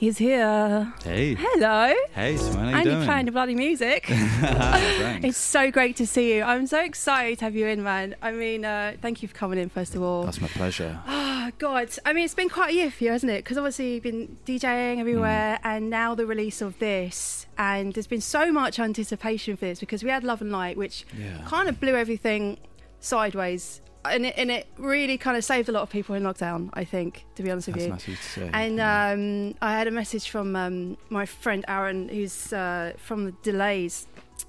[0.00, 0.90] He's here.
[1.04, 1.34] Hey.
[1.38, 1.92] Hello.
[2.14, 2.96] Hey, Simone, how you and doing?
[2.96, 4.06] you're playing the bloody music.
[5.22, 6.42] It's so great to see you.
[6.42, 8.16] I'm so excited to have you in, man.
[8.22, 10.22] I mean, uh, thank you for coming in, first of all.
[10.24, 10.98] That's my pleasure.
[11.06, 11.90] Oh, God.
[12.06, 13.44] I mean, it's been quite a year for you, hasn't it?
[13.44, 15.66] Because obviously you've been DJing everywhere Mm.
[15.66, 17.44] and now the release of this.
[17.58, 21.04] And there's been so much anticipation for this because we had Love and Light, which
[21.18, 21.42] Yeah.
[21.44, 22.56] kind of blew everything
[23.00, 23.82] sideways.
[24.04, 26.84] And it, and it really kind of saved a lot of people in lockdown, I
[26.84, 27.90] think, to be honest with That's you.
[27.92, 28.50] nice you to say.
[28.52, 29.10] And yeah.
[29.10, 34.06] um, I had a message from um, my friend Aaron, who's uh, from the Delays,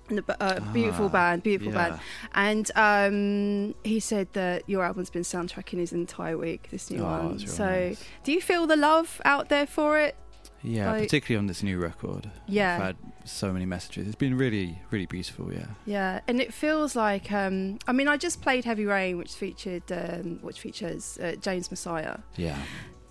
[0.07, 1.89] the, uh, beautiful Ah, band, beautiful yeah.
[1.89, 2.01] band.
[2.33, 7.05] And um, he said that your album's been soundtracking his entire week, this new Oh,
[7.05, 7.31] one.
[7.31, 8.03] that's real so, nice.
[8.23, 10.15] do you feel the love out there for it?
[10.63, 12.29] Yeah, like- particularly on this new record.
[12.47, 12.75] Yeah.
[12.75, 12.95] I've had
[13.25, 14.07] so many messages.
[14.07, 15.65] It's been really, really beautiful, yeah.
[15.85, 19.83] Yeah, and it feels like um, I mean, I just played Heavy Rain, which featured
[19.91, 22.21] um, which features uh, James Massiah.
[22.37, 22.57] Yeah.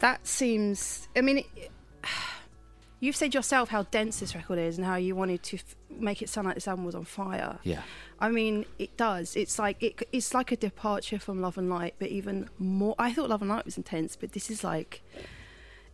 [0.01, 1.71] that seems i mean it,
[3.01, 6.23] you've said yourself how dense this record is and how you wanted to f- make
[6.23, 7.83] it sound like this album was on fire Yeah.
[8.19, 11.95] i mean it does it's like it, it's like a departure from love and light
[11.99, 15.03] but even more i thought love and light was intense but this is like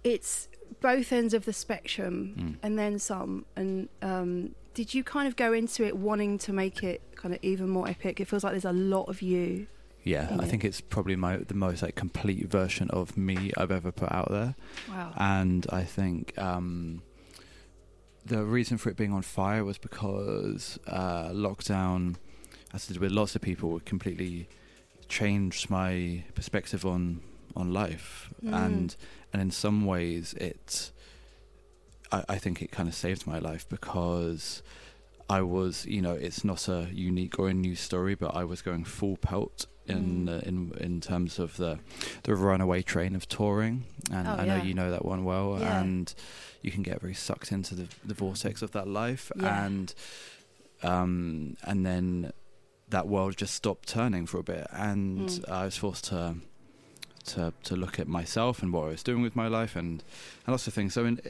[0.05, 0.49] it's
[0.81, 2.57] both ends of the spectrum Mm.
[2.63, 6.83] and then some and um did you kind of go into it wanting to make
[6.83, 9.67] it kind of even more epic it feels like there's a lot of you
[10.05, 10.49] Yeah, I it.
[10.51, 14.31] think it's probably my the most like complete version of me I've ever put out
[14.31, 14.55] there.
[14.89, 17.03] wow and I think um,
[18.25, 22.17] the reason for it being on fire was because uh, lockdown,
[22.75, 24.49] as it did with lots of people, completely
[25.09, 27.21] changed my perspective on
[27.57, 28.55] on life, Mm.
[28.67, 28.97] and
[29.33, 30.93] and in some ways it,
[32.13, 34.63] I, I think it kind of saved my life because.
[35.29, 38.63] I was, you know, it's not a unique or a new story, but I was
[38.63, 40.29] going full pelt in Mm.
[40.29, 41.81] uh, in in terms of the
[42.23, 44.63] the runaway train of touring, and Oh, I know yeah.
[44.63, 45.81] you know that one well, Yeah.
[45.81, 46.15] and
[46.63, 49.67] you can get very sucked into the the vortex of that life, Yeah.
[49.67, 49.93] and
[50.85, 52.33] um and then
[52.91, 55.49] that world just stopped turning for a bit, and Mm.
[55.51, 56.37] I was forced to
[57.27, 60.03] to to look at myself and what I was doing with my life, and
[60.47, 60.95] and lots of things.
[60.95, 61.21] So in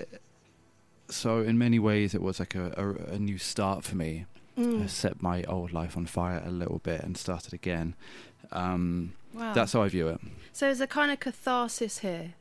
[1.08, 4.26] so in many ways, it was like a a, a new start for me.
[4.58, 4.84] Mm.
[4.84, 7.94] I set my old life on fire a little bit and started again.
[8.52, 10.20] Um, wow That's how I view it.
[10.52, 12.34] So there's a kind of catharsis here,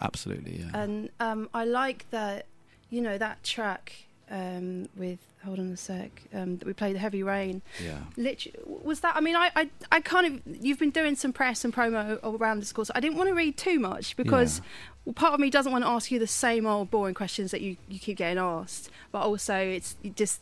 [0.00, 0.70] Absolutely, yeah.
[0.82, 2.46] and um, I like that.
[2.90, 6.98] You know that track um, with hold on a sec um, that we played, the
[7.00, 7.62] Heavy Rain.
[7.82, 7.98] yeah.
[8.16, 9.14] Literally, was that?
[9.16, 12.60] I mean, I, I, I kind of you've been doing some press and promo around
[12.60, 12.90] this course.
[12.94, 14.60] I didn't want to read too much because
[15.04, 17.60] well, part of me doesn't want to ask you the same old boring questions that
[17.60, 20.40] you, you keep getting asked, but also it's just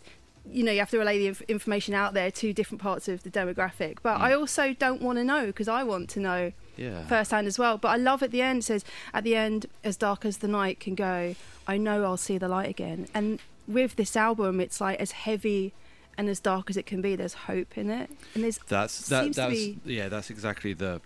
[0.50, 3.22] you know you have to relay the inf- information out there to different parts of
[3.22, 3.98] the demographic.
[4.02, 4.22] But Mm.
[4.22, 7.06] I also don't want to know because I want to know Yeah.
[7.06, 7.78] firsthand as well.
[7.78, 10.48] But I love at the end it says at the end, as dark as the
[10.48, 11.34] night can go,
[11.66, 13.06] I know I'll see the light again.
[13.14, 15.72] And with this album, it's like as heavy
[16.18, 17.16] and as dark as it can be.
[17.16, 19.32] There's hope in it, and there's That's that.
[19.34, 20.08] That's be- yeah.
[20.08, 21.00] That's exactly the.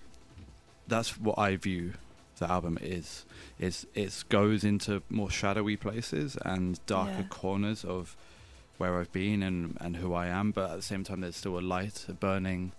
[0.88, 1.94] That's what I view
[2.38, 3.24] the album is.
[3.58, 7.26] Is it goes into more shadowy places and darker Yeah.
[7.28, 8.16] corners of
[8.78, 11.58] where I've been and and who I am, but at the same time, there's still
[11.58, 12.72] a light, a burning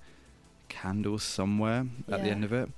[0.69, 2.69] candle somewhere at the end of it.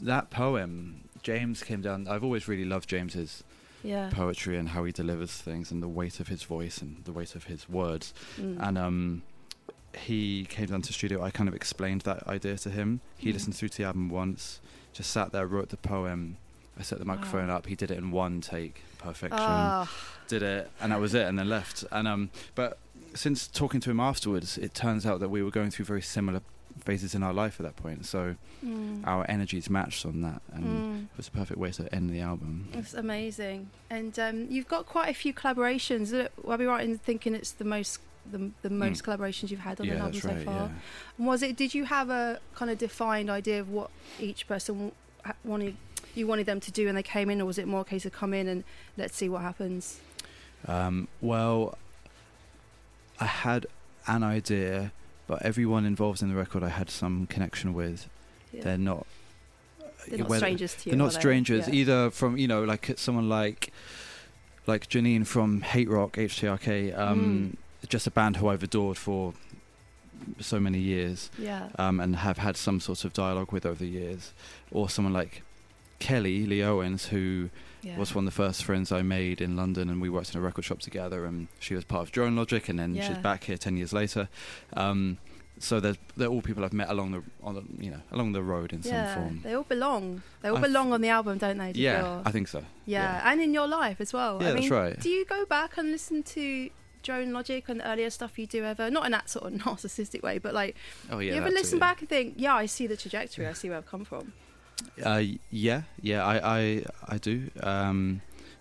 [0.00, 2.08] That poem, James came down.
[2.08, 3.44] I've always really loved James's
[3.84, 7.12] yeah, poetry and how he delivers things and the weight of his voice and the
[7.12, 8.12] weight of his words.
[8.36, 8.66] Mm.
[8.66, 9.22] And um,
[9.96, 11.22] he came down to the studio.
[11.22, 13.00] I kind of explained that idea to him.
[13.16, 13.34] He Mm.
[13.34, 14.60] listened through to the album once,
[14.92, 16.38] just sat there, wrote the poem.
[16.78, 17.58] I set the microphone Wow.
[17.58, 17.66] up.
[17.66, 19.38] He did it in one take, perfection.
[19.40, 19.88] Ah,
[20.26, 21.84] Did it, and that was it, and then left.
[21.92, 22.78] And um, but
[23.14, 26.40] since talking to him afterwards, it turns out that we were going through very similar
[26.80, 28.04] phases in our life at that point.
[28.06, 29.06] So Mm.
[29.06, 31.02] our energies matched on that, and Mm.
[31.04, 32.68] it was a perfect way to end the album.
[32.72, 36.12] It's amazing, and um, you've got quite a few collaborations.
[36.48, 38.00] I'll be right in thinking it's the most
[38.32, 39.88] the, the most collaborations you've had on Mm.
[39.90, 40.38] yeah, an album right.
[40.38, 40.54] so far?
[40.54, 40.68] Yeah.
[41.18, 41.56] And Was it?
[41.56, 44.92] Did you have a kind of defined idea of what each person
[45.44, 45.76] wanted?
[46.14, 48.06] You wanted them to do, and they came in, or was it more a case
[48.06, 48.64] of come in and
[48.96, 50.00] let's see what happens?
[50.66, 51.76] Um, well,
[53.20, 53.66] I had
[54.06, 54.92] an idea,
[55.26, 58.08] but everyone involved in the record I had some connection with.
[58.52, 58.62] Yeah.
[58.64, 59.06] They're not.
[60.08, 60.90] They're not strangers to you.
[60.92, 61.20] They're not are they?
[61.20, 61.74] strangers Yeah.
[61.74, 62.10] either.
[62.10, 63.72] From you know, like someone like
[64.66, 66.96] like Janine from Hate Rock, HTRK.
[66.96, 67.88] Um, Mm.
[67.88, 69.34] Just a band who I've adored for
[70.40, 71.68] so many years, Yeah.
[71.78, 74.32] um, and have had some sort of dialogue with over the years,
[74.70, 75.42] or someone like
[75.98, 77.50] Kelly Lee Owens, who
[77.84, 77.96] yeah.
[77.98, 80.42] was one of the first friends I made in London, and we worked in a
[80.42, 81.24] record shop together.
[81.24, 83.06] And she was part of Drone Logic, and then Yeah.
[83.08, 84.28] she's back here ten years later.
[84.74, 85.18] Um,
[85.58, 88.42] so they're they're all people I've met along the on the you know along the
[88.42, 89.14] road in yeah.
[89.14, 89.40] some form.
[89.44, 90.22] They all belong.
[90.42, 91.72] They all I belong on the album, don't they?
[91.72, 92.22] Do Yeah, feel?
[92.24, 92.64] I think so.
[92.86, 93.22] yeah.
[93.30, 94.38] and in your life as well.
[94.42, 94.98] Yeah, I that's mean, right.
[95.00, 96.70] Do you go back and listen to
[97.04, 98.90] Drone Logic and earlier stuff you do ever?
[98.90, 100.74] Not in that sort of narcissistic way, but like,
[101.10, 101.34] Oh yeah.
[101.34, 101.80] you ever listen too.
[101.80, 103.46] back and think, yeah, I see the trajectory.
[103.46, 104.32] I see where I've come from.
[105.04, 107.50] Uh, yeah, yeah, I I I do.
[107.62, 108.20] Um,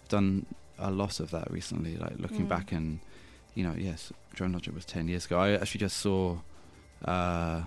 [0.09, 0.45] done
[0.79, 1.95] a lot of that recently.
[1.97, 2.49] Like looking Mm.
[2.49, 2.99] back and
[3.55, 5.39] you know, yes, Drone Logic was ten years ago.
[5.39, 6.37] I actually just saw
[7.05, 7.63] uh,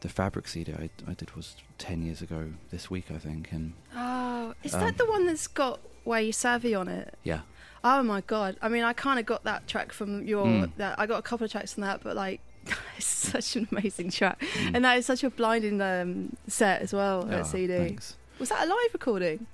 [0.00, 3.74] the Fabric CD I I did was ten years ago this week, I think, and
[3.94, 7.14] Oh, is Um, that the one that's got Way Savvy on it?
[7.22, 7.40] yeah,
[7.84, 8.56] Oh my god!
[8.62, 10.46] I mean, I kind of got that track from your.
[10.46, 10.70] Mm.
[10.76, 12.40] That I got a couple of tracks from that, but like,
[12.96, 14.74] it's such an amazing track, Mm.
[14.74, 17.22] and that is such a blinding um, set as well.
[17.26, 17.76] Oh, that CD.
[17.76, 18.16] Thanks.
[18.38, 19.46] Was that a live recording?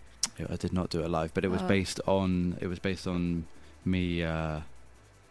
[0.50, 1.69] I did not do it live, but it was Oh.
[1.69, 3.46] based on it was based on
[3.84, 4.60] me uh,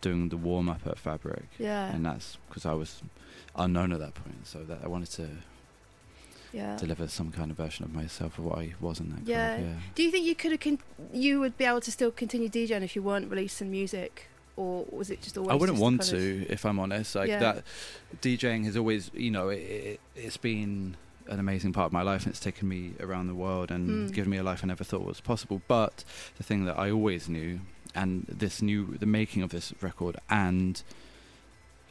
[0.02, 3.02] doing the warm up at Fabric, Yeah, and that's because I was
[3.56, 5.28] unknown at that point, so that I wanted to
[6.54, 6.76] yeah.
[6.78, 9.28] deliver some kind of version of myself of what I was in that club.
[9.28, 9.58] Yeah.
[9.58, 9.74] Yeah.
[9.96, 10.80] Do you think you could have con-
[11.14, 14.28] you would be able to still continue DJing if you weren't releasing music,
[14.58, 15.52] or was it just always?
[15.52, 17.16] I wouldn't want kind of- to, if I'm honest.
[17.16, 17.40] Like Yeah.
[17.40, 17.64] that,
[18.22, 22.24] DJing has always, you know, it, it, it's been an amazing part of my life,
[22.26, 24.14] and it's taken me around the world and Mm.
[24.14, 25.62] given me a life I never thought was possible.
[25.68, 26.04] But
[26.38, 27.62] the thing that I always knew,
[27.96, 30.82] and this new, the making of this record and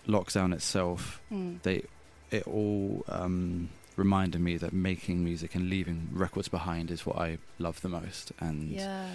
[0.06, 1.60] lockdown itself, Mm.
[1.62, 1.82] they,
[2.30, 7.38] it all um, reminded me that making music and leaving records behind is what I
[7.58, 9.08] love the most, and Yeah.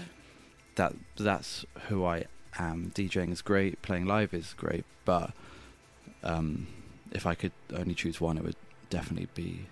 [0.75, 2.25] that that's who I
[2.59, 2.91] am.
[2.95, 5.31] DJing is great, playing live is great, but
[6.23, 6.67] um,
[7.11, 8.55] if I could only choose one, it would
[8.89, 9.65] definitely be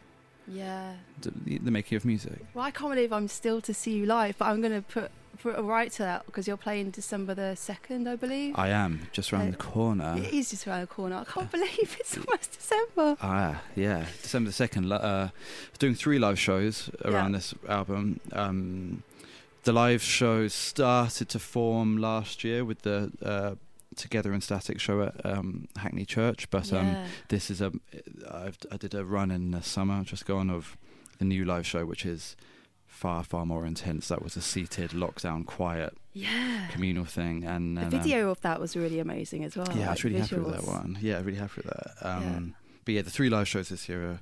[0.48, 0.94] Yeah.
[1.22, 2.40] the, the making of music.
[2.54, 5.12] Well, I can't believe I'm still to see you live, but I'm going to put
[5.42, 8.56] put a right to that because you're playing December the second, I believe.
[8.60, 10.16] I am just around Uh, the corner.
[10.18, 11.16] it is just around the corner.
[11.16, 13.16] I can't believe it's almost December.
[13.22, 14.92] Ah, yeah, December the second.
[14.92, 15.30] Uh,
[15.78, 17.38] doing three live shows around Yeah.
[17.38, 18.20] this album.
[18.34, 19.04] Um,
[19.64, 23.56] the live shows started to form last year with the uh,
[23.96, 27.72] Together in Static show at um, Hackney Church, but um, this is a
[28.32, 30.78] I've, I did a run in the summer just gone of
[31.18, 32.38] the new live show which is
[32.86, 34.08] far far more intense.
[34.08, 36.68] That was a seated lockdown quiet yeah.
[36.72, 39.68] communal thing and, The and, um, video of that was really amazing as well.
[39.76, 40.98] yeah I was really happy with that one.
[41.02, 41.94] Yeah I'm really happy with that.
[42.02, 42.56] Um,
[42.86, 44.20] but yeah the three live shows this year are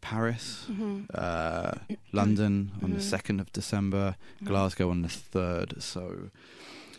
[0.00, 1.06] Paris Mhm.
[1.14, 1.72] uh,
[2.12, 3.02] London on the Mhm.
[3.02, 4.46] 2nd of December Mhm.
[4.48, 6.30] Glasgow on the 3rd so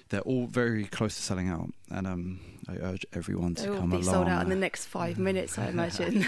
[0.10, 2.39] they're all very close to selling out and um,
[2.70, 4.88] I urge everyone to They to will come be along sold out in the next
[4.88, 6.25] five minutes, I imagine.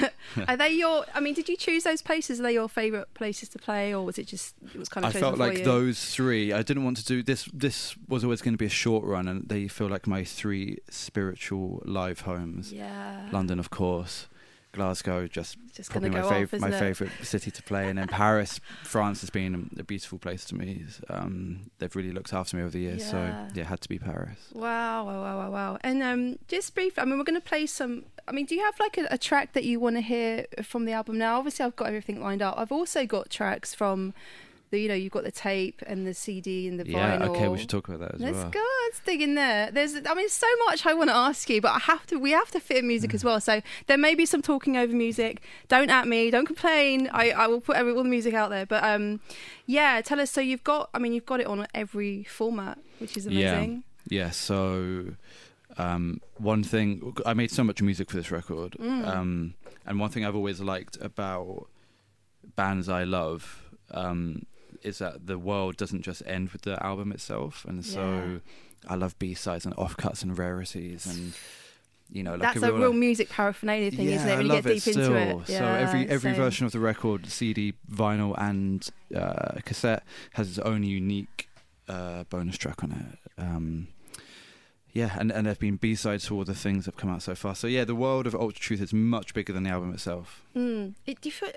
[0.48, 1.06] are they your?
[1.14, 2.40] I mean, did you choose those places?
[2.40, 5.14] Are they your favourite places to play, or was it just it was kind of?
[5.14, 5.66] I felt like you?
[5.66, 6.54] those three.
[6.54, 7.50] I didn't want to do this.
[7.54, 10.78] This was always going to be a short run, and they feel like my three
[10.90, 12.72] spiritual live homes.
[12.72, 13.28] Yeah.
[13.34, 14.28] London, of course.
[14.72, 18.60] Glasgow, just Just probably my fav- off, my favorite city to play, and then Paris,
[18.84, 20.86] France has been a beautiful place to me.
[21.10, 23.12] Um, they've really looked after me over the years, Yeah.
[23.12, 24.38] so yeah, it had to be Paris.
[24.54, 25.78] Wow, wow, wow, wow, wow.
[25.82, 28.04] And um, just briefly, I mean, we're going to play some.
[28.28, 30.86] I mean, do you have like a, a track that you want to hear from
[30.86, 31.40] the album now?
[31.40, 32.54] Obviously, I've got everything lined up.
[32.58, 34.14] I've also got tracks from
[34.72, 37.20] the, you know, you've got the tape and the CD and the yeah, vinyl.
[37.22, 38.50] Yeah, okay, we should talk about that as Let's well.
[38.52, 38.66] go.
[38.86, 39.72] Let's dig in there.
[39.72, 42.18] There's, I mean, so much I want to ask you, but I have to.
[42.18, 43.16] We have to fit in music Mm.
[43.16, 43.40] as well.
[43.42, 45.42] So there may be some talking over music.
[45.68, 46.30] Don't at me.
[46.32, 47.10] Don't complain.
[47.14, 48.66] I, I will put every, all the music out there.
[48.66, 49.20] But um,
[49.66, 50.30] yeah, tell us.
[50.32, 50.90] So you've got.
[50.94, 53.54] I mean, you've got it on every format, which is Yeah.
[53.54, 53.84] amazing.
[54.08, 55.14] Yeah, so
[55.78, 59.08] um, one thing I made so much music for this record, Mm.
[59.08, 59.54] um,
[59.86, 61.68] and one thing I've always liked about
[62.56, 64.46] bands I love um,
[64.84, 68.42] is that the world doesn't just end with the album itself, and so
[68.88, 71.34] I love B sides and offcuts and rarities, and
[72.12, 74.32] you know, like That's a a real, real like- music paraphernalia thing, yeah, isn't it?
[74.34, 75.48] I When you get deep into it.
[75.48, 76.36] so every every same.
[76.36, 81.50] version of the record, CD, vinyl, and uh, cassette has its own unique
[81.88, 83.42] uh, bonus track on it.
[83.42, 83.90] Um,
[84.92, 87.22] yeah, and and there've been B sides to all the things that have come out
[87.22, 87.54] so far.
[87.54, 90.42] So yeah, the world of Ultra Truth is much bigger than the album itself.
[90.56, 90.96] Mm.
[91.06, 91.52] It, do you feel,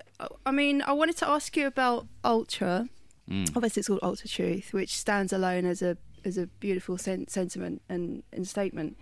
[0.45, 2.89] I mean, I wanted to ask you about Ultra.
[3.31, 3.55] Mm.
[3.57, 7.83] Obviously, it's called Ultra Truth, which stands alone as a as a beautiful sen- sentiment
[7.89, 8.97] and, and statement,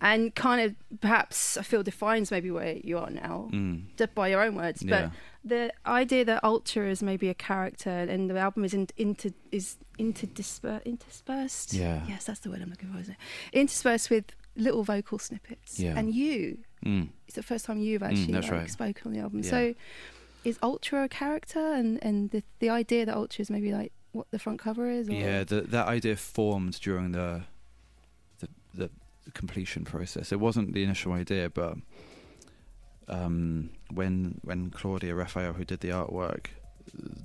[0.00, 3.82] and kind of perhaps I feel defines maybe where you are now, Mm.
[3.98, 4.82] just by your own words.
[4.82, 4.90] Yeah.
[4.90, 5.10] But
[5.44, 9.76] the idea that Ultra is maybe a character and the album is in, inter is
[9.98, 11.74] interdisper, interspersed.
[11.74, 12.02] Yeah.
[12.08, 12.98] Yes, that's the word I'm looking for.
[13.00, 13.18] Isn't it?
[13.58, 14.24] Interspersed with
[14.56, 15.78] little vocal snippets.
[15.78, 15.94] Yeah.
[15.98, 17.08] And you, Mm.
[17.26, 18.70] it's the first time you've actually that's like, right.
[18.70, 19.40] spoken on the album.
[19.42, 19.50] Yeah.
[19.50, 19.74] So,
[20.44, 24.30] is Ultra a character, and and the the idea that Ultra is maybe like what
[24.30, 25.08] the front cover is?
[25.08, 25.12] Or?
[25.12, 27.42] Yeah, the, that idea formed during the,
[28.38, 28.90] the the
[29.32, 30.32] completion process.
[30.32, 31.76] It wasn't the initial idea, but
[33.08, 36.46] um, when when Claudia Raphael, who did the artwork,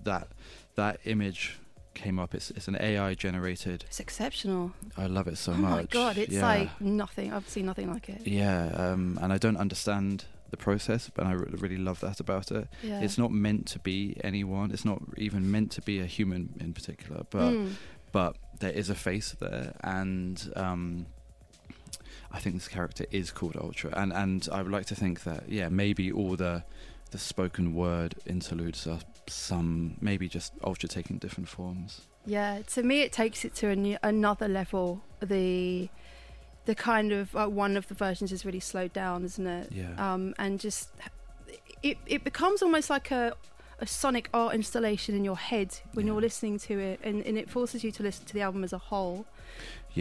[0.04, 0.30] that
[0.76, 1.60] that image
[1.94, 2.34] came up.
[2.34, 3.86] It's it's an AI generated.
[3.88, 4.72] It's exceptional.
[4.98, 5.72] I love it so oh much.
[5.72, 6.48] Oh my god, it's yeah.
[6.48, 7.34] like nothing.
[7.34, 8.26] I've seen nothing like it.
[8.26, 12.68] yeah, um, and I don't understand the process, but I really love that about it.
[12.84, 13.02] Yeah.
[13.02, 14.72] It's not meant to be anyone.
[14.72, 17.52] It's not even meant to be a human in particular, but.
[17.54, 17.74] Mm.
[18.12, 21.06] but there is a face there, and um,
[22.32, 25.50] I think this character is called Ultra, and and I would like to think that
[25.50, 26.64] yeah, maybe all the
[27.12, 32.02] the spoken word interludes are some maybe just Ultra taking different forms.
[32.26, 35.02] Yeah, to me, it takes it to a new, another level.
[35.22, 35.90] The
[36.70, 39.66] the kind of uh, one of the versions is really slowed down, isn't it?
[39.72, 39.94] Yeah.
[40.06, 40.90] Um, and just
[41.82, 43.34] it it becomes almost like a
[43.80, 46.12] a sonic art installation in your head when Yeah.
[46.14, 48.74] you're listening to it, and, and it forces you to listen to the album as
[48.74, 49.26] a whole.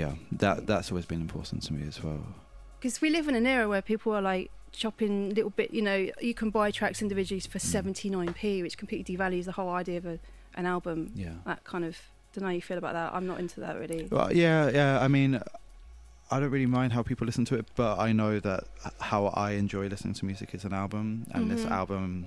[0.00, 2.22] Yeah, that that's always been important to me as well.
[2.78, 5.72] Because we live in an era where people are like chopping little bit.
[5.72, 7.94] You know, you can buy tracks individually for Mm.
[7.96, 10.18] 79p, which completely devalues the whole idea of a,
[10.54, 11.12] an album.
[11.14, 11.34] Yeah.
[11.46, 11.96] That kind of
[12.32, 13.14] don't know how you feel about that.
[13.14, 14.06] I'm not into that really.
[14.10, 15.00] Well, yeah, yeah.
[15.00, 15.40] I mean,
[16.30, 18.64] I don't really mind how people listen to it, but I know that
[19.00, 21.70] how I enjoy listening to music is an album, and this Mhm.
[21.70, 22.26] album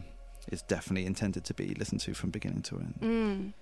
[0.52, 2.94] is definitely intended to be listened to from beginning to end.
[3.02, 3.54] Mm.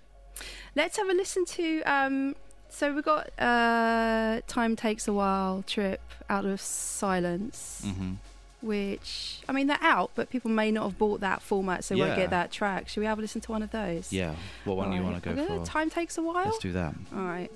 [0.75, 1.81] Let's have a listen to.
[1.83, 2.35] Um,
[2.69, 8.13] so we've got uh, Time Takes a While, Trip, Out of Silence, hmm
[8.61, 12.01] which, I mean, they're out, but people may not have bought that format, so they
[12.01, 12.89] won't get that track.
[12.89, 14.11] Should we have a listen to one of those?
[14.11, 14.35] Yeah.
[14.65, 15.65] What one do you want to go for?
[15.65, 16.43] Time Takes a While?
[16.43, 16.93] Let's do that.
[17.15, 17.49] All right.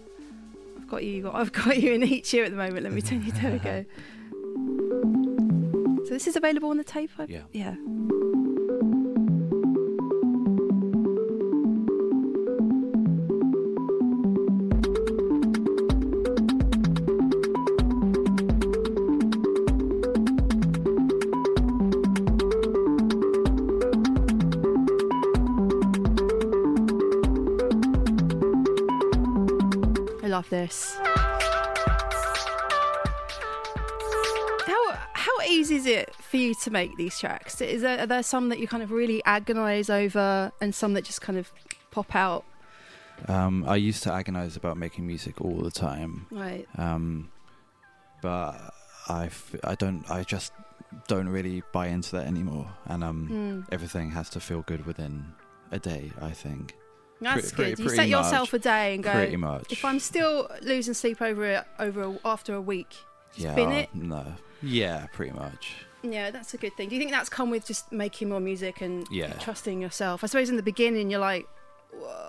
[0.94, 1.32] I've got you.
[1.34, 2.84] I've got you in each ear at the moment.
[2.84, 3.32] Let me tell you.
[3.32, 3.86] There we go.
[6.06, 7.10] So this is available on the tape.
[7.18, 7.44] I- Yeah.
[7.54, 7.76] Yeah.
[30.64, 30.98] This.
[34.66, 37.60] How how easy is it for you to make these tracks?
[37.62, 41.04] Is there are there some that you kind of really agonise over, and some that
[41.04, 41.52] just kind of
[41.92, 42.44] pop out?
[43.28, 46.68] Um, I used to agonize about making music all the time, Right.
[46.78, 47.30] um,
[48.22, 48.54] but
[49.08, 50.10] I, f- I don't.
[50.10, 50.52] I just
[51.08, 53.74] don't really buy into that anymore, and um, Mm.
[53.74, 55.26] everything has to feel good within
[55.72, 56.12] a day.
[56.22, 56.76] I think
[57.24, 57.80] That's pretty- good.
[57.80, 58.60] you pretty set yourself much.
[58.62, 59.12] a day and go.
[59.12, 59.72] pretty much.
[59.72, 62.94] If I'm still losing sleep over it over a, after a week,
[63.36, 63.90] yeah, bin it?
[63.94, 64.26] no,
[64.62, 65.76] yeah, pretty much.
[66.04, 66.90] yeah, that's a good thing.
[66.90, 69.34] Do you think that's come with just making more music and Yeah.
[69.34, 70.24] trusting yourself?
[70.24, 71.48] I suppose in the beginning you're like,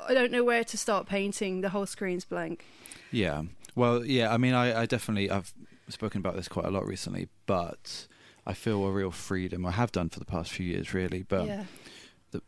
[0.08, 1.60] I don't know where to start painting.
[1.62, 2.64] The whole screen's blank.
[3.10, 3.42] Yeah.
[3.74, 4.32] Well, yeah.
[4.32, 5.52] I mean, I, I definitely I've
[5.88, 8.06] spoken about this quite a lot recently, but
[8.46, 9.64] I feel a real freedom.
[9.66, 11.22] I have done for the past few years, really.
[11.22, 11.64] But yeah.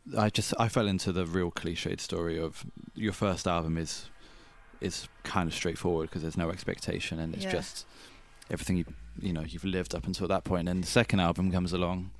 [0.06, 2.64] The, I just I fell into the real cliched story of
[2.94, 4.10] your first album is
[4.80, 7.52] is kind of straightforward because there's no expectation and it's Yeah.
[7.52, 7.86] just
[8.50, 8.84] everything you
[9.20, 12.10] you know you've lived up until that point and the second album comes along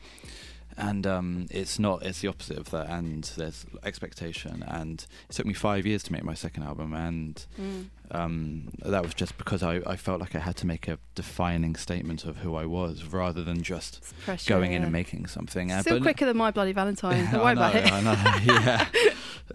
[0.78, 5.46] and um, it's not it's the opposite of that and there's expectation and it took
[5.46, 7.86] me five years to make my second album and Mm.
[8.10, 11.76] um, that was just because I, I felt like I had to make a defining
[11.76, 15.72] statement of who I was rather than just pressure, going in and making something.
[15.72, 17.26] Uh, Still but- quicker than my bloody Valentine.
[17.32, 17.90] Don't worry about it.
[17.90, 18.14] I know,
[18.54, 18.86] yeah.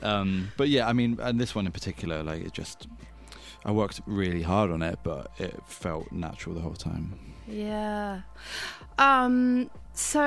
[0.02, 2.88] um, but yeah, I mean, and this one in particular, like it just,
[3.64, 7.14] I worked really hard on it, but it felt natural the whole time.
[7.48, 8.22] Yeah.
[8.98, 9.70] Um.
[9.94, 10.22] So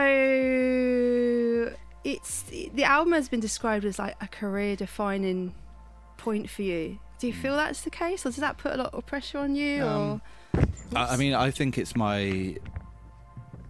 [2.04, 5.54] it's the album has been described as like a career-defining
[6.16, 6.99] point for you.
[7.18, 7.42] Do you Mm.
[7.42, 9.85] feel that's the case, or does that put a lot of pressure on you?
[9.85, 10.21] Um,
[10.54, 10.62] or
[10.97, 12.56] I, I mean, I think it's my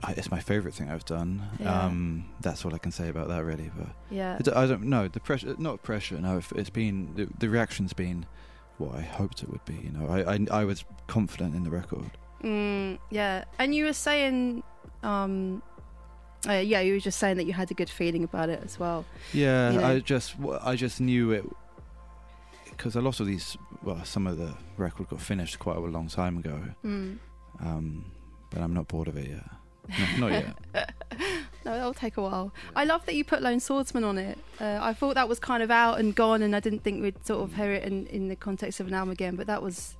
[0.08, 1.42] it's my favorite thing I've done.
[1.58, 1.84] Yeah.
[1.86, 3.70] Um, that's all I can say about that, really.
[3.74, 4.38] But Yeah.
[4.54, 5.54] I don't know the pressure.
[5.58, 6.18] Not pressure.
[6.18, 8.26] No, it's been the, the reaction's been
[8.78, 9.74] what I hoped it would be.
[9.76, 12.10] You know, I I, I was confident in the record.
[12.42, 14.62] Mm, yeah, and you were saying,
[15.02, 15.62] um,
[16.48, 18.78] uh, yeah, you were just saying that you had a good feeling about it as
[18.78, 19.04] well.
[19.32, 19.86] Yeah, You know.
[19.86, 21.44] I just I just knew it
[22.70, 23.56] because a lot of these.
[23.82, 26.60] Well, some of the record got finished quite a long time ago.
[26.84, 27.18] Mm.
[27.60, 28.04] Um,
[28.50, 29.44] but I'm not bored of it yet.
[30.18, 30.32] No, not
[30.72, 30.94] yet.
[31.64, 32.52] No, that'll take a while.
[32.76, 34.38] I love that you put Lone Swordsman on it.
[34.60, 37.24] Uh, I thought that was kind of out and gone, and I didn't think we'd
[37.24, 39.34] sort of hear it in, in the context of an album again.
[39.34, 39.96] But that was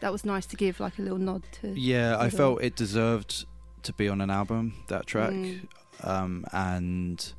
[0.00, 1.78] that was nice to give like a little nod to.
[1.78, 3.44] Yeah, I felt it deserved
[3.84, 4.74] to be on an album.
[4.88, 5.68] That track, Mm.
[6.02, 7.32] um, and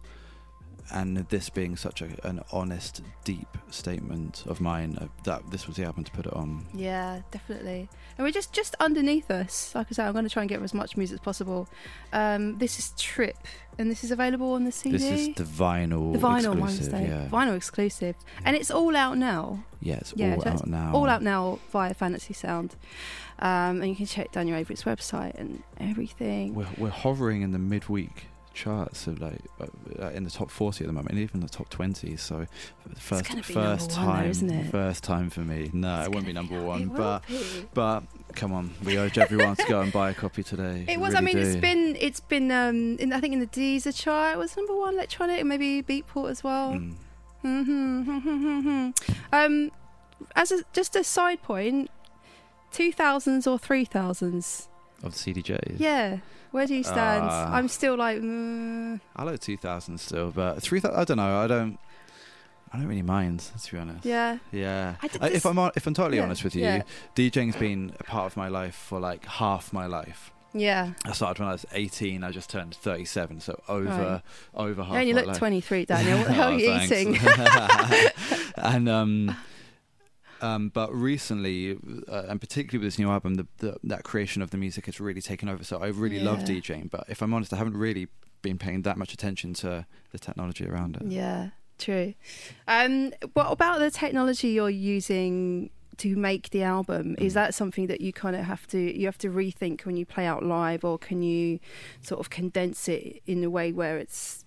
[0.92, 5.76] and this being such a, an honest, deep statement of mine, uh, that this was
[5.78, 6.66] the album to put it on.
[6.74, 7.90] Yeah, definitely.
[8.18, 9.74] And we're just just underneath us.
[9.76, 11.68] Like I said, I'm going to try and get as much music as possible.
[12.14, 13.38] Um, this is Trip,
[13.78, 14.98] and this is available on the CD.
[14.98, 16.94] This is the vinyl, the vinyl exclusive.
[16.94, 18.16] Yeah, vinyl exclusive,
[18.46, 19.64] and it's all out now.
[19.82, 20.94] yeah, it's Yeah, all so it's out now.
[20.94, 22.76] All out now via Phantasy Sound,
[23.40, 26.54] um, and you can check down your website and everything.
[26.56, 29.40] We're we're hovering in the midweek charts of like
[30.00, 32.48] uh, in the top 40 at the moment and even the top 20 so
[32.98, 34.72] first be first though, time isn't it?
[34.72, 37.66] first time for me no It's it won't be number It one but be.
[37.74, 41.14] but come on we urge everyone to go and buy a copy today It was.
[41.16, 41.96] I really mean, it's been.
[42.00, 42.50] It's been.
[42.52, 45.82] Um, in, I think in the Deezer chart, it was number one electronic, and maybe
[45.84, 46.74] Beatport as well.
[46.74, 46.96] Mm.
[49.34, 49.72] um,
[50.36, 51.90] as a, just a side point,
[52.72, 54.68] two thousands or three thousands.
[55.04, 56.18] Of the CDJs Yeah,
[56.52, 57.24] where do you stand?
[57.30, 57.54] Ah.
[57.54, 61.78] I'm still like, mm, I like 2000 still but 3000 I don't know I don't
[62.72, 64.38] I don't really mind to be honest yeah.
[64.52, 66.82] yeah I Uh, if I'm if I'm totally yeah, honest with you yeah.
[67.16, 71.40] DJing's been a part of my life for like half my life Yeah, I started
[71.42, 72.24] when I was 18.
[72.24, 74.22] I just turned 37, so over
[74.56, 74.94] over half.
[74.94, 75.02] yeah.
[75.02, 75.38] You look life.
[75.38, 76.18] 23, Daniel.
[76.20, 76.92] What the hell Oh, are you thanks.
[76.94, 77.18] eating?
[78.58, 79.36] and um,
[80.46, 81.78] um, but recently,
[82.08, 85.00] uh, and particularly with this new album, the, the that creation of the music has
[85.00, 85.64] really taken over.
[85.64, 86.56] So I really love Yeah.
[86.62, 88.08] DJing, but if I'm honest, I haven't really
[88.42, 91.04] been paying that much attention to the technology around it.
[91.08, 92.14] Yeah, true.
[92.68, 97.16] Um, what about the technology you're using to make the album?
[97.18, 97.36] Is Mm.
[97.36, 100.26] that something that you kind of have to you have to rethink when you play
[100.28, 101.60] out live, or can you
[102.02, 104.45] sort of condense it in a way where it's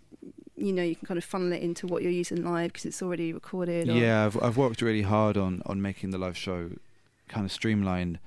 [0.58, 3.02] you know you can kind of funnel it into what you're using live because it's
[3.02, 3.88] already recorded?
[3.88, 6.70] Or, Yeah, I've I've worked really hard on on making the live show
[7.28, 8.18] kind of streamlined,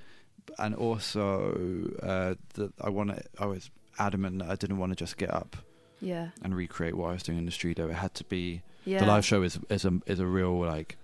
[0.58, 3.24] and also uh, that I want to.
[3.40, 5.58] I was adamant that I didn't want to just get up
[6.00, 7.88] yeah, and recreate what I was doing in the studio.
[7.90, 9.00] It had to be yeah.
[9.00, 10.98] the live show is is a is a real like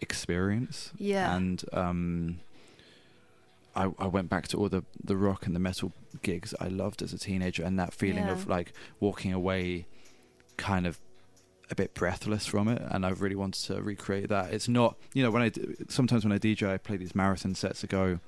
[0.00, 0.92] experience.
[0.96, 1.34] Yeah.
[1.34, 2.40] And um,
[3.82, 7.00] I I went back to all the the rock and the metal gigs I loved
[7.02, 8.32] as a teenager, and that feeling Yeah.
[8.32, 9.86] of like walking away,
[10.56, 10.98] kind of.
[11.70, 14.54] A bit breathless from it, and I really wanted to recreate that.
[14.54, 15.50] It's not, you know, when I
[15.90, 18.20] sometimes when I DJ, I play these marathon sets that go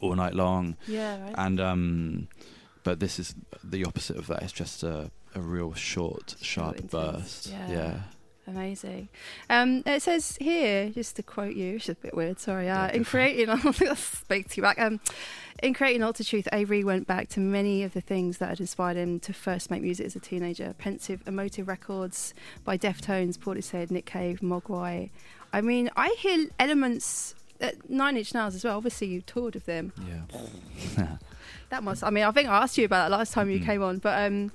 [0.00, 1.34] all night long, Yeah, right.
[1.38, 2.28] and um,
[2.82, 4.42] but this is the opposite of that.
[4.42, 7.46] It's just a, a real short, sharp burst.
[7.52, 7.70] yeah.
[7.70, 8.00] Yeah.
[8.48, 9.08] Amazing.
[9.50, 12.68] Um, it says here, just to quote you, which is a bit weird, sorry.
[12.68, 13.34] Uh, in go for it.
[13.34, 13.48] creating,
[13.90, 14.78] I spoke to you back.
[14.80, 15.00] Um,
[15.62, 18.96] in creating Ultra Truth, Avery went back to many of the things that had inspired
[18.96, 20.74] him to first make music as a teenager.
[20.78, 25.10] Pensive, emotive records by Deftones, Portishead, Nick Cave, Mogwai.
[25.52, 28.76] I mean, I hear elements at Nine Inch Nails as well.
[28.76, 29.92] Obviously, you toured with them.
[30.96, 31.16] Yeah.
[31.68, 32.04] That must.
[32.04, 33.64] I mean, I think I asked you about that last time you Mhm.
[33.66, 34.52] came on, but um,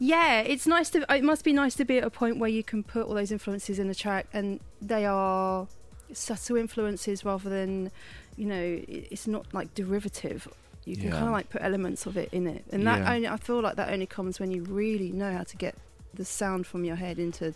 [0.00, 1.04] yeah, it's nice to.
[1.14, 3.30] It must be nice to be at a point where you can put all those
[3.30, 5.68] influences in a track, and they are
[6.12, 7.92] subtle influences rather than,
[8.36, 10.48] you know, it's not like derivative.
[10.86, 11.10] You can Yeah.
[11.12, 13.12] kind of like put elements of it in it, and that Yeah.
[13.14, 15.76] only, I feel like that only comes when you really know how to get
[16.14, 17.54] the sound from your head into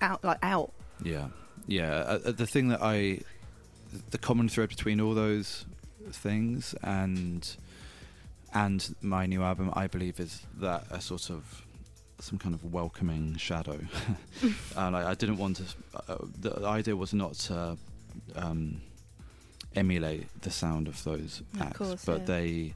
[0.00, 0.72] out like out.
[1.02, 1.28] Yeah,
[1.66, 1.90] yeah.
[1.96, 3.20] Uh, uh, the thing that I,
[4.10, 5.66] the common thread between all those
[6.12, 7.56] things and
[8.56, 11.63] and my new album, I believe, is that a sort of
[12.24, 13.78] some kind of welcoming shadow.
[14.76, 15.64] and I, I didn't want to.
[16.08, 17.76] Uh, the idea was not to
[18.34, 18.80] um,
[19.76, 22.24] emulate the sound of those Of acts, course, but yeah.
[22.26, 22.74] they,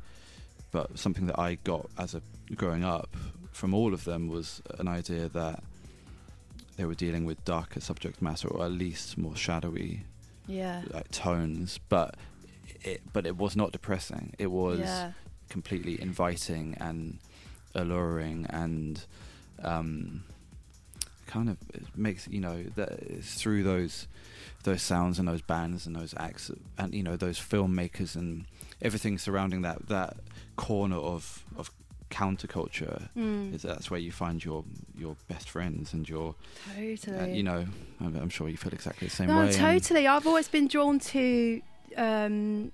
[0.71, 2.23] but something that I got as a
[2.55, 3.09] growing up
[3.53, 5.63] from all of them was an idea that
[6.77, 10.05] they were dealing with darker subject matter or at least more shadowy
[10.47, 10.83] Yeah.
[10.93, 12.15] like tones but
[12.85, 15.13] it but it was not depressing it was yeah.
[15.51, 17.19] completely inviting and
[17.75, 19.05] alluring and
[19.63, 20.25] um
[21.27, 21.57] kind of
[21.97, 24.07] makes you know that it's through those
[24.65, 28.47] those sounds and those bands and those acts and you know those filmmakers and
[28.81, 30.17] everything surrounding that that
[30.57, 31.71] corner of of
[32.11, 33.55] counterculture Mm.
[33.55, 34.65] is that's where you find your
[34.97, 36.35] your best friends and your
[36.75, 37.19] Totally.
[37.19, 37.67] uh, you know
[38.01, 40.07] I'm, I'm sure you feel exactly the same no, way totally.
[40.07, 41.61] I've always been drawn to
[41.97, 42.73] um,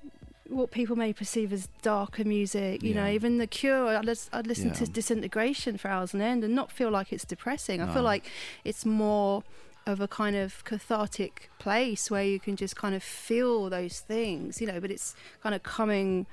[0.55, 2.83] what people may perceive as darker music.
[2.83, 3.89] You know, even The Cure.
[3.97, 7.25] I'd, lis- I'd listen to Disintegration for hours on end and not feel like it's
[7.25, 7.81] depressing.
[7.81, 8.25] I feel like
[8.65, 9.43] it's more
[9.87, 14.61] of a kind of cathartic place where you can just kind of feel those things.
[14.61, 16.27] You know, but it's kind of coming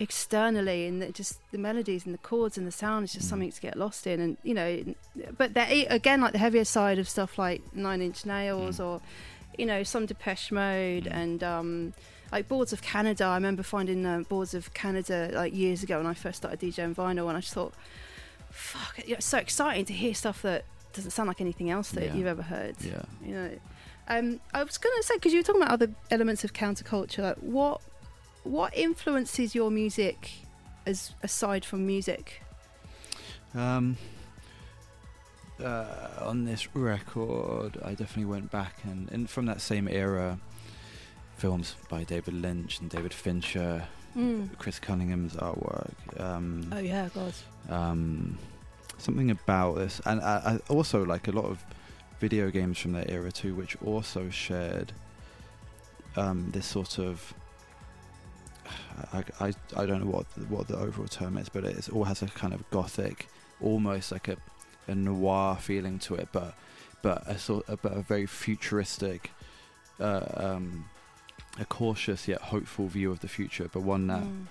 [0.00, 3.30] externally and just the melodies and the chords and the sound is just Mm.
[3.30, 4.94] something to get lost in and you know
[5.36, 8.84] but again like the heavier side of stuff like nine inch nails Mm.
[8.84, 9.00] or
[9.58, 11.12] you know some depeche mode Mm.
[11.22, 11.94] and um
[12.32, 16.06] like boards of canada i remember finding uh, boards of canada like years ago when
[16.06, 17.72] i first started djing vinyl and i just thought
[18.50, 22.04] fuck it, it's so exciting to hear stuff that doesn't sound like anything else that
[22.06, 22.14] Yeah.
[22.14, 22.74] you've ever heard.
[22.80, 23.02] Yeah.
[23.24, 23.50] You know?
[24.08, 27.22] Um, i was going to say because you were talking about other elements of counterculture
[27.22, 27.80] like what
[28.42, 30.30] what influences your music
[30.86, 32.42] as aside from music?
[33.54, 33.98] Um,
[35.62, 40.38] uh, on this record, I definitely went back and, and from that same era,
[41.38, 44.48] films by David Lynch and David Fincher, mm.
[44.58, 45.94] Chris Cunningham's artwork.
[46.20, 47.32] Um, oh yeah god
[47.68, 48.38] um,
[48.98, 51.64] something about this, and I, I also like a lot of
[52.20, 54.92] video games from that era too, which also shared
[56.16, 57.34] um, this sort of.
[59.12, 62.04] I, I, I don't know what the, what the overall term is, but it all
[62.04, 63.28] has a kind of gothic,
[63.62, 64.36] almost like a,
[64.88, 66.54] a noir feeling to it, but
[67.00, 69.30] but a sort of, but a very futuristic,
[70.00, 70.86] uh, um,
[71.60, 74.46] a cautious yet hopeful view of the future, but one that Mm.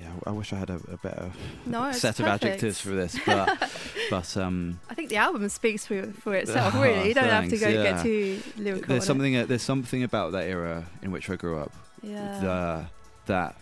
[0.00, 1.30] yeah, I wish I had a, a better
[1.66, 3.70] no set of adjectives for this, but
[4.10, 6.74] but um, I think the album speaks for for itself.
[6.74, 7.82] Ah, really, you don't have to go yeah.
[7.82, 8.88] get too lyrical.
[8.88, 12.40] there's something uh, there's something about that era in which I grew up Yeah.
[12.40, 12.86] the,
[13.26, 13.56] that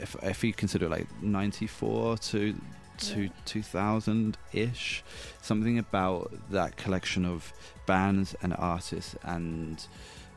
[0.00, 2.54] if if you consider like 94 to
[2.96, 3.28] to Yeah.
[3.44, 5.02] 2000 ish,
[5.42, 7.52] something about that collection of
[7.86, 9.84] bands and artists and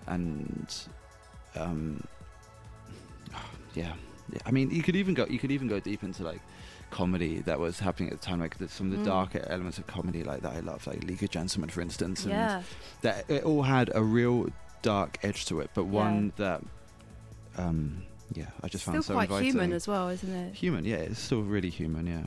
[0.08, 0.74] and
[1.56, 2.04] um
[3.74, 3.94] yeah.
[4.32, 4.40] yeah.
[4.46, 6.42] I mean, you could even go you could even go deep into like
[6.90, 9.06] comedy that was happening at the time, like the, some of the Mm.
[9.06, 12.32] darker elements of comedy, like that I love, like League of Gentlemen, for instance, and
[12.32, 12.64] yeah.
[13.02, 14.48] that it all had a real
[14.82, 16.62] dark edge to it, but one that,
[17.58, 19.46] um, yeah, I just Still found so quite inviting.
[19.52, 20.56] human as well, isn't it?
[20.56, 22.24] Human, yeah, it's still really human, yeah.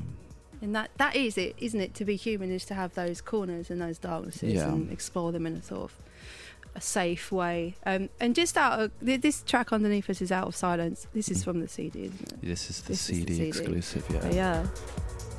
[0.62, 1.94] And that that is it, isn't it?
[1.94, 4.68] To be human is to have those corners and those darknesses Yeah.
[4.68, 5.96] and explore them in a sort of
[6.74, 7.74] a safe way.
[7.84, 11.42] Um, and just out of this track underneath us is "Out of Silence." This is
[11.44, 12.40] from the CD, isn't it?
[12.42, 13.48] This is the, This is the CD, CD.
[13.48, 14.20] exclusive, yeah.
[14.22, 14.66] But yeah,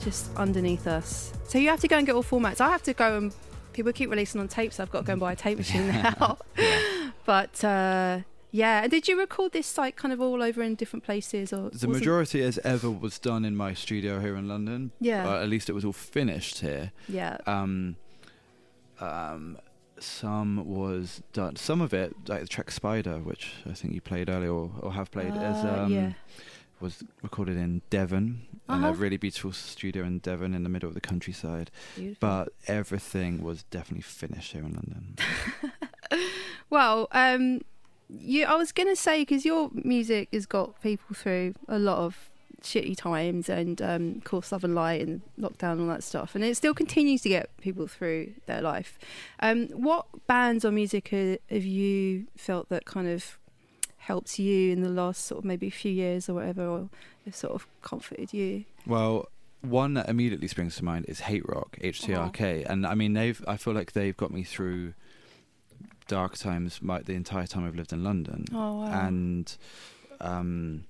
[0.01, 1.31] just underneath us.
[1.47, 2.59] So you have to go and get all formats.
[2.61, 3.33] I have to go and
[3.73, 4.79] people keep releasing on tapes.
[4.79, 6.37] I've got to go and buy a tape machine now.
[6.57, 6.79] Yeah.
[7.25, 11.05] But uh, yeah, and did you record this like kind of all over in different
[11.05, 14.91] places or The majority as ever was done in my studio here in London.
[14.99, 16.91] Yeah, Uh, at least it was all finished here.
[17.07, 17.95] yeah, Um,
[18.99, 19.57] um,
[20.01, 21.55] some was done.
[21.55, 24.93] Some of it, like the track "Spider," which I think you played earlier or, or
[24.93, 26.13] have played, as Uh, um, yeah.
[26.79, 28.87] was recorded in Devon, in Uh-huh.
[28.87, 31.69] a really beautiful studio in Devon, in the middle of the countryside.
[31.95, 32.17] Beautiful.
[32.19, 35.15] But everything was definitely finished here in London.
[36.69, 37.61] Well, um,
[38.09, 42.29] you, I was gonna say because your music has got people through a lot of
[42.63, 46.35] shitty times, and um, of course, Love and Light and lockdown and all that stuff,
[46.35, 48.97] and it still continues to get people through their life.
[49.39, 53.37] Um, what bands or music ha- have you felt that kind of
[53.97, 56.89] helped you in the last sort of maybe a few years or whatever, or
[57.25, 58.65] have sort of comforted you?
[58.85, 59.27] well,
[59.61, 63.43] one that immediately springs to mind is Hate Rock, HTRK, and I mean they've.
[63.47, 64.93] I feel like they've got me through
[66.07, 68.45] dark times my, the entire time I've lived in London.
[68.53, 68.85] Oh wow!
[68.85, 69.55] and
[70.19, 70.85] um,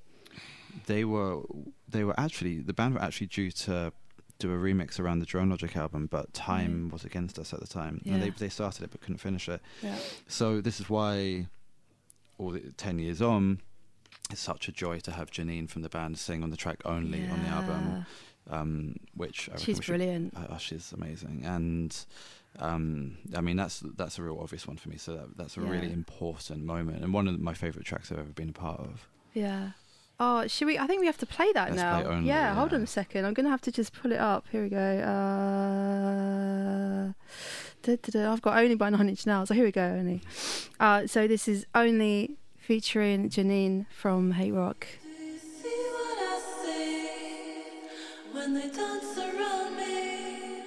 [0.86, 1.42] they were
[1.88, 3.92] they were actually the band were actually due to
[4.40, 7.68] do a remix around the Drone Logic album, but time was against us at the
[7.68, 8.34] time, and they Yeah.
[8.38, 9.62] they started it but couldn't finish it.
[9.84, 9.98] yeah.
[10.28, 11.48] So this is why,
[12.40, 13.62] all the, ten years on,
[14.32, 17.28] it's such a joy to have Janine from the band sing on the track only
[17.28, 18.06] on the album,
[18.50, 20.36] um, which I She's should- brilliant.
[20.36, 21.96] uh, oh, she's amazing, and
[22.60, 24.98] um, I mean that's that's a real obvious one for me.
[24.98, 28.30] So that, that's a really important moment, and one of my favourite tracks I've ever
[28.34, 29.08] been a part of.
[29.36, 29.72] Yeah.
[30.24, 30.78] Oh, should we?
[30.78, 32.02] I think we have to play that Let's now.
[32.02, 33.26] play only, yeah, hold on a second.
[33.26, 34.46] I'm going to have to just pull it up.
[34.52, 34.78] Here we go.
[34.78, 35.14] Uh,
[37.82, 38.32] da, da, da.
[38.32, 39.48] I've got Only by Nine Inch Nails.
[39.48, 40.22] So here we go, Only.
[40.80, 44.86] Uh, so this is Only featuring Janine from Hate Rock.
[45.02, 47.10] Do you see what I see
[48.32, 50.66] when they dance around me?